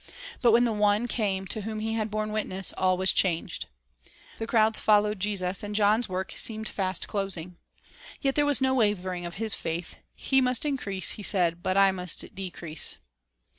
[0.41, 3.67] But when the One came to whom he had borne witness, all was changed.
[4.39, 7.57] The crowds followed Jesus, and John's work seemed fast closing.
[8.19, 9.97] Yet there was no wavering of his faith.
[10.15, 12.97] "He must increase," he said, "but I must decrease."